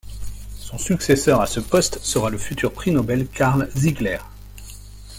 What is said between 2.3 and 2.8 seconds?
le futur